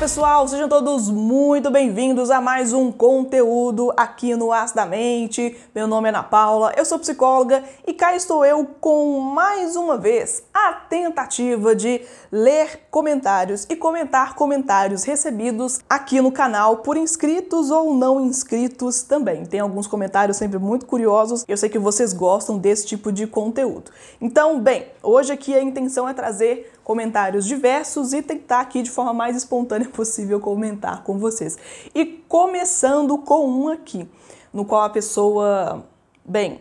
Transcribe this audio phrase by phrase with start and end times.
[0.00, 5.54] pessoal, sejam todos muito bem-vindos a mais um conteúdo aqui no As da Mente.
[5.74, 9.98] Meu nome é Ana Paula, eu sou psicóloga e cá estou eu com mais uma
[9.98, 12.00] vez a tentativa de
[12.32, 19.44] ler comentários e comentar comentários recebidos aqui no canal por inscritos ou não inscritos também.
[19.44, 23.90] Tem alguns comentários sempre muito curiosos, eu sei que vocês gostam desse tipo de conteúdo.
[24.18, 29.14] Então, bem, hoje aqui a intenção é trazer comentários diversos e tentar aqui de forma
[29.14, 31.56] mais espontânea possível comentar com vocês.
[31.94, 34.08] E começando com um aqui,
[34.52, 35.86] no qual a pessoa,
[36.24, 36.60] bem,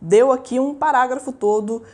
[0.00, 1.84] deu aqui um parágrafo todo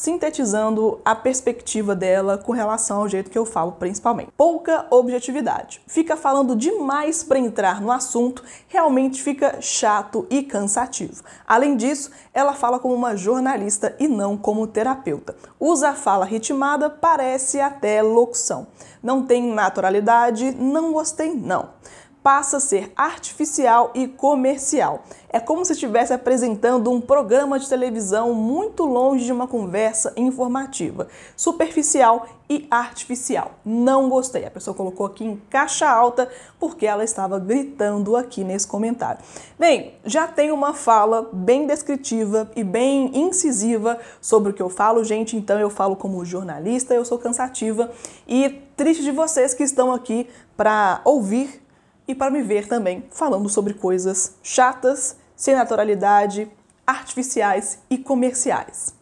[0.00, 4.32] sintetizando a perspectiva dela com relação ao jeito que eu falo, principalmente.
[4.34, 5.82] Pouca objetividade.
[5.86, 11.22] Fica falando demais para entrar no assunto, realmente fica chato e cansativo.
[11.46, 15.36] Além disso, ela fala como uma jornalista e não como terapeuta.
[15.60, 18.68] Usa a fala ritmada, parece até locução.
[19.02, 21.78] Não tem naturalidade, não gostei não
[22.22, 25.02] passa a ser artificial e comercial.
[25.32, 31.06] É como se estivesse apresentando um programa de televisão muito longe de uma conversa informativa,
[31.36, 33.52] superficial e artificial.
[33.64, 34.44] Não gostei.
[34.44, 39.22] A pessoa colocou aqui em caixa alta porque ela estava gritando aqui nesse comentário.
[39.58, 45.04] Bem, já tem uma fala bem descritiva e bem incisiva sobre o que eu falo,
[45.04, 45.36] gente.
[45.36, 47.90] Então eu falo como jornalista, eu sou cansativa
[48.26, 51.62] e triste de vocês que estão aqui para ouvir
[52.10, 56.50] e para me ver também falando sobre coisas chatas, sem naturalidade,
[56.84, 58.92] artificiais e comerciais.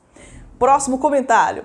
[0.59, 1.65] Próximo comentário.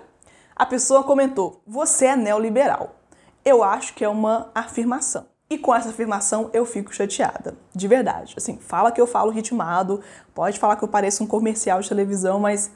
[0.56, 2.96] A pessoa comentou: Você é neoliberal.
[3.44, 5.26] Eu acho que é uma afirmação.
[5.50, 8.36] E com essa afirmação eu fico chateada, de verdade.
[8.38, 10.02] Assim, fala que eu falo ritmado,
[10.34, 12.72] pode falar que eu pareço um comercial de televisão, mas,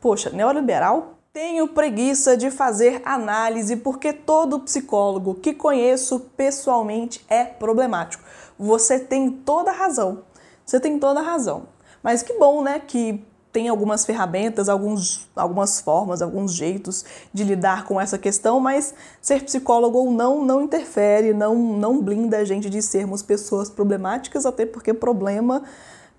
[0.00, 1.15] poxa, neoliberal?
[1.36, 8.24] Tenho preguiça de fazer análise porque todo psicólogo que conheço pessoalmente é problemático.
[8.58, 10.22] Você tem toda a razão.
[10.64, 11.64] Você tem toda a razão.
[12.02, 13.22] Mas que bom, né, que
[13.52, 19.44] tem algumas ferramentas, alguns, algumas formas, alguns jeitos de lidar com essa questão, mas ser
[19.44, 24.64] psicólogo ou não não interfere, não, não blinda a gente de sermos pessoas problemáticas, até
[24.64, 25.62] porque problema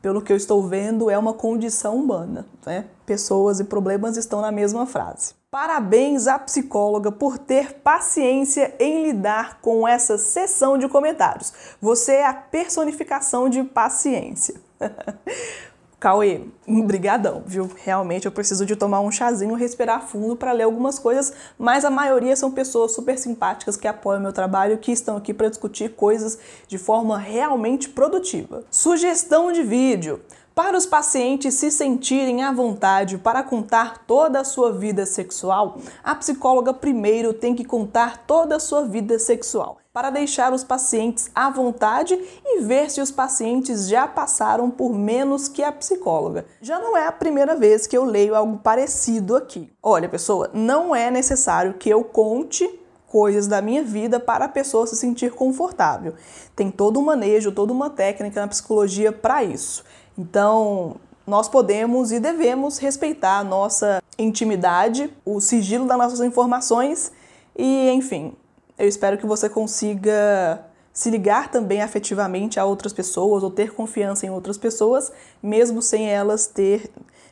[0.07, 2.45] pelo que eu estou vendo, é uma condição humana.
[2.65, 2.85] Né?
[3.05, 5.33] Pessoas e problemas estão na mesma frase.
[5.51, 11.51] Parabéns à psicóloga por ter paciência em lidar com essa sessão de comentários.
[11.81, 14.55] Você é a personificação de paciência.
[15.99, 16.41] Cauê,
[16.85, 17.71] brigadão, viu?
[17.75, 21.89] Realmente eu preciso de tomar um chazinho, respirar fundo para ler algumas coisas, mas a
[21.89, 26.37] maioria são pessoas super simpáticas que apoiam meu trabalho, que estão aqui para discutir coisas
[26.67, 28.63] de forma realmente produtiva.
[28.69, 30.21] Sugestão de vídeo.
[30.57, 36.15] Para os pacientes se sentirem à vontade para contar toda a sua vida sexual, a
[36.15, 41.51] psicóloga primeiro tem que contar toda a sua vida sexual, para deixar os pacientes à
[41.51, 46.47] vontade e ver se os pacientes já passaram por menos que a psicóloga.
[46.59, 49.71] Já não é a primeira vez que eu leio algo parecido aqui.
[49.83, 52.67] Olha, pessoa, não é necessário que eu conte
[53.05, 56.15] coisas da minha vida para a pessoa se sentir confortável.
[56.55, 59.83] Tem todo um manejo, toda uma técnica na psicologia para isso.
[60.17, 60.95] Então,
[61.25, 67.11] nós podemos e devemos respeitar a nossa intimidade, o sigilo das nossas informações
[67.55, 68.33] e, enfim,
[68.77, 74.25] eu espero que você consiga se ligar também afetivamente a outras pessoas ou ter confiança
[74.25, 75.11] em outras pessoas,
[75.43, 76.89] mesmo sem elas ter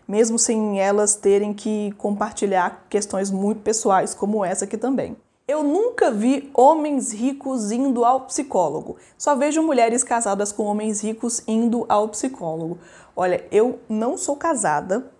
[0.08, 5.18] mesmo sem elas terem que compartilhar questões muito pessoais como essa aqui também.
[5.48, 8.98] Eu nunca vi homens ricos indo ao psicólogo.
[9.16, 12.80] Só vejo mulheres casadas com homens ricos indo ao psicólogo.
[13.16, 15.12] Olha, eu não sou casada,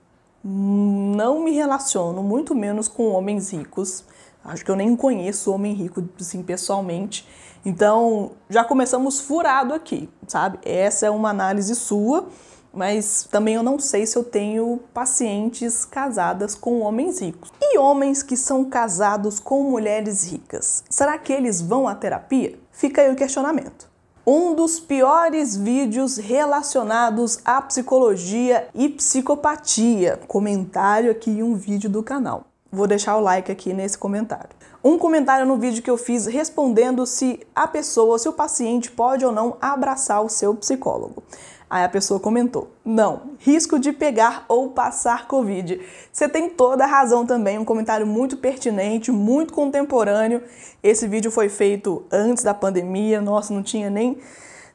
[0.44, 4.04] não me relaciono, muito menos com homens ricos.
[4.44, 7.28] Acho que eu nem conheço homem rico assim pessoalmente.
[7.64, 10.58] Então, já começamos furado aqui, sabe?
[10.66, 12.28] Essa é uma análise sua
[12.76, 17.52] mas também eu não sei se eu tenho pacientes casadas com homens ricos.
[17.62, 20.84] E homens que são casados com mulheres ricas?
[20.90, 22.60] Será que eles vão à terapia?
[22.72, 23.90] Fica aí o questionamento.
[24.28, 30.20] Um dos piores vídeos relacionados à psicologia e psicopatia.
[30.28, 32.46] Comentário aqui em um vídeo do canal.
[32.72, 34.50] Vou deixar o like aqui nesse comentário.
[34.84, 39.26] Um comentário no vídeo que eu fiz respondendo se a pessoa, se o paciente pode
[39.26, 41.24] ou não abraçar o seu psicólogo.
[41.70, 45.80] Aí a pessoa comentou: não, risco de pegar ou passar Covid.
[46.12, 50.44] Você tem toda a razão também, um comentário muito pertinente, muito contemporâneo.
[50.84, 54.18] Esse vídeo foi feito antes da pandemia, nossa, não tinha nem,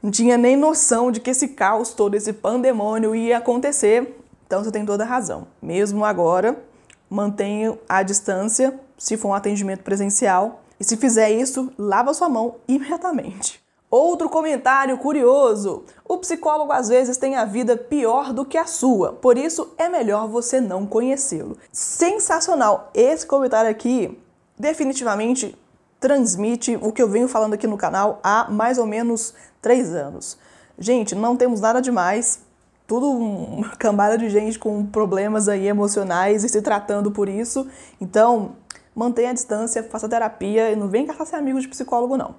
[0.02, 4.16] não tinha nem noção de que esse caos todo, esse pandemônio ia acontecer.
[4.46, 5.46] Então você tem toda a razão.
[5.62, 6.60] Mesmo agora,
[7.08, 12.56] mantenha a distância, se for um atendimento presencial, E se fizer isso, lava sua mão
[12.66, 13.62] imediatamente.
[13.90, 19.12] Outro comentário curioso: o psicólogo às vezes tem a vida pior do que a sua,
[19.14, 21.58] por isso é melhor você não conhecê-lo.
[21.72, 22.90] Sensacional!
[22.94, 24.16] Esse comentário aqui
[24.56, 25.58] definitivamente
[25.98, 30.38] transmite o que eu venho falando aqui no canal há mais ou menos três anos.
[30.78, 32.40] Gente, não temos nada demais,
[32.86, 37.66] tudo uma cambada de gente com problemas aí emocionais e se tratando por isso.
[38.00, 38.52] Então,
[38.94, 42.34] mantenha a distância, faça terapia e não vem caçar ser amigo de psicólogo, não.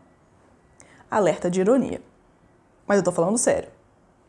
[1.11, 2.01] Alerta de ironia.
[2.87, 3.67] Mas eu tô falando sério.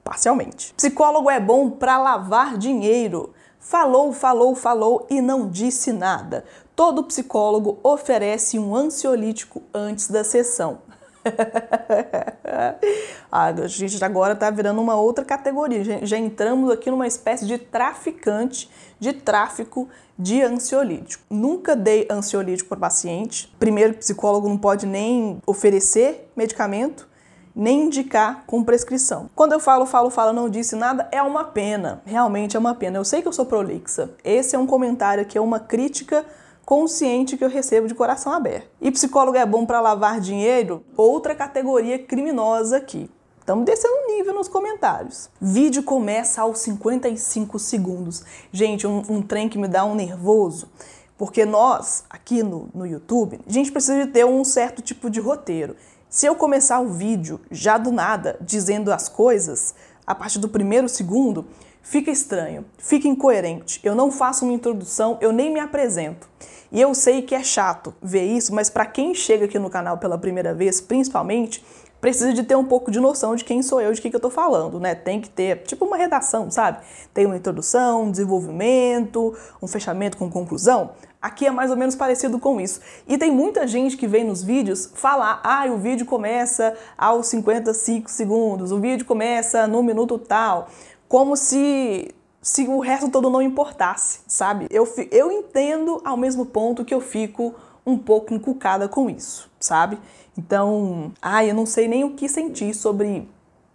[0.02, 0.74] Parcialmente.
[0.74, 3.32] Psicólogo é bom para lavar dinheiro.
[3.60, 6.44] Falou, falou, falou e não disse nada.
[6.74, 10.80] Todo psicólogo oferece um ansiolítico antes da sessão.
[13.34, 16.04] Ah, a gente agora está virando uma outra categoria.
[16.06, 18.68] Já, entramos aqui numa espécie de traficante
[19.00, 19.88] de tráfico
[20.18, 21.24] de ansiolítico.
[21.30, 23.50] Nunca dei ansiolítico para paciente.
[23.58, 27.08] Primeiro, psicólogo não pode nem oferecer medicamento,
[27.56, 29.30] nem indicar com prescrição.
[29.34, 32.02] Quando eu falo, falo, falo, não disse nada, é uma pena.
[32.04, 32.98] Realmente é uma pena.
[32.98, 34.10] Eu sei que eu sou prolixa.
[34.22, 36.22] Esse é um comentário que é uma crítica
[36.64, 38.68] consciente que eu recebo de coração aberto.
[38.80, 40.84] E psicólogo é bom para lavar dinheiro?
[40.96, 43.10] Outra categoria criminosa aqui.
[43.40, 45.28] Estamos descendo um nível nos comentários.
[45.40, 48.24] Vídeo começa aos 55 segundos.
[48.52, 50.70] Gente, um, um trem que me dá um nervoso.
[51.18, 55.20] Porque nós, aqui no, no YouTube, a gente precisa de ter um certo tipo de
[55.20, 55.76] roteiro.
[56.08, 59.74] Se eu começar o vídeo já do nada, dizendo as coisas,
[60.06, 61.44] a partir do primeiro segundo,
[61.82, 63.80] fica estranho, fica incoerente.
[63.82, 66.28] Eu não faço uma introdução, eu nem me apresento.
[66.70, 69.98] E eu sei que é chato ver isso, mas para quem chega aqui no canal
[69.98, 71.62] pela primeira vez, principalmente,
[72.00, 74.20] precisa de ter um pouco de noção de quem sou eu, de que, que eu
[74.20, 74.94] tô falando, né?
[74.94, 76.78] Tem que ter, tipo uma redação, sabe?
[77.14, 80.90] Tem uma introdução, um desenvolvimento, um fechamento com conclusão.
[81.20, 82.80] Aqui é mais ou menos parecido com isso.
[83.06, 88.10] E tem muita gente que vem nos vídeos falar: ah, o vídeo começa aos 55
[88.10, 90.68] segundos, o vídeo começa no minuto tal,
[91.12, 94.66] como se se o resto todo não importasse, sabe?
[94.70, 97.54] Eu, eu entendo ao mesmo ponto que eu fico
[97.84, 99.98] um pouco encucada com isso, sabe?
[100.38, 103.28] Então, ai, eu não sei nem o que sentir sobre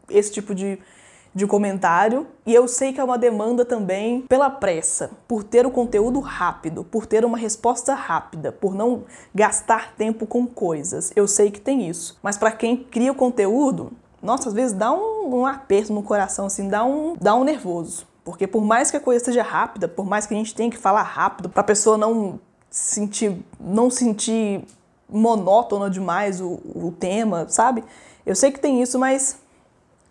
[0.09, 0.79] esse tipo de,
[1.33, 2.25] de comentário.
[2.43, 6.83] E eu sei que é uma demanda também pela pressa, por ter o conteúdo rápido,
[6.83, 11.13] por ter uma resposta rápida, por não gastar tempo com coisas.
[11.15, 12.17] Eu sei que tem isso.
[12.23, 16.47] Mas para quem cria o conteúdo, nossa, às vezes dá um, um aperto no coração,
[16.47, 18.05] assim, dá um, dá um nervoso.
[18.23, 20.77] Porque por mais que a coisa seja rápida, por mais que a gente tenha que
[20.77, 24.65] falar rápido, para a pessoa não sentir, não sentir
[25.09, 27.83] monótono demais o, o tema, sabe?
[28.25, 29.37] Eu sei que tem isso, mas.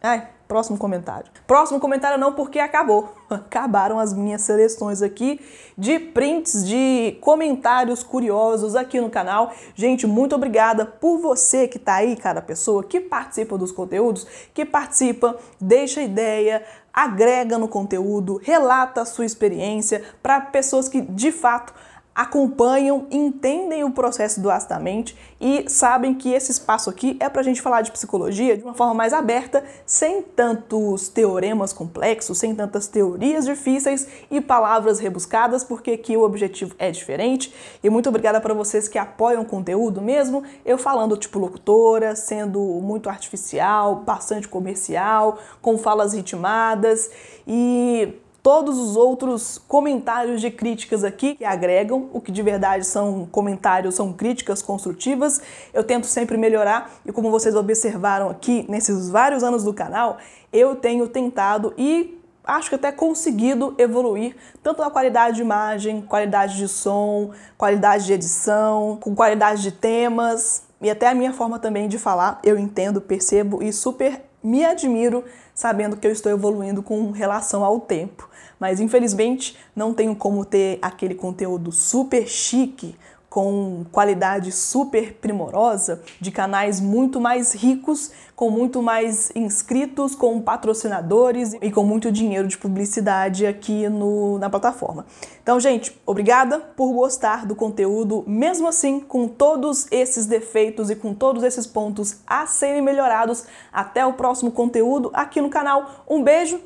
[0.02, 1.30] Ai, próximo comentário.
[1.46, 3.14] Próximo comentário não, porque acabou.
[3.28, 5.40] Acabaram as minhas seleções aqui
[5.76, 9.52] de prints de comentários curiosos aqui no canal.
[9.74, 14.64] Gente, muito obrigada por você que tá aí, cara, pessoa que participa dos conteúdos, que
[14.64, 16.62] participa, deixa ideia,
[16.92, 21.74] agrega no conteúdo, relata a sua experiência para pessoas que de fato
[22.16, 27.44] acompanham, entendem o processo do Astamente e sabem que esse espaço aqui é para a
[27.44, 32.86] gente falar de psicologia de uma forma mais aberta, sem tantos teoremas complexos, sem tantas
[32.86, 37.52] teorias difíceis e palavras rebuscadas, porque aqui o objetivo é diferente.
[37.84, 42.58] E muito obrigada para vocês que apoiam o conteúdo mesmo, eu falando tipo locutora, sendo
[42.80, 47.10] muito artificial, bastante comercial, com falas ritmadas
[47.46, 48.14] e
[48.46, 53.96] todos os outros comentários de críticas aqui que agregam, o que de verdade são comentários,
[53.96, 55.40] são críticas construtivas.
[55.74, 60.18] Eu tento sempre melhorar e como vocês observaram aqui nesses vários anos do canal,
[60.52, 66.56] eu tenho tentado e acho que até conseguido evoluir tanto na qualidade de imagem, qualidade
[66.56, 71.88] de som, qualidade de edição, com qualidade de temas e até a minha forma também
[71.88, 72.38] de falar.
[72.44, 77.80] Eu entendo, percebo e super me admiro sabendo que eu estou evoluindo com relação ao
[77.80, 78.28] tempo.
[78.58, 82.96] Mas infelizmente não tenho como ter aquele conteúdo super chique
[83.36, 91.52] com qualidade super primorosa, de canais muito mais ricos, com muito mais inscritos, com patrocinadores
[91.60, 95.04] e com muito dinheiro de publicidade aqui no, na plataforma.
[95.42, 101.12] Então, gente, obrigada por gostar do conteúdo, mesmo assim, com todos esses defeitos e com
[101.12, 103.44] todos esses pontos a serem melhorados.
[103.70, 106.06] Até o próximo conteúdo aqui no canal.
[106.08, 106.58] Um beijo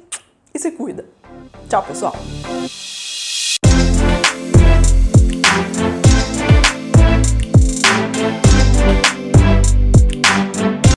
[0.54, 1.19] e se cuida!
[1.68, 2.14] Tchau, pessoal!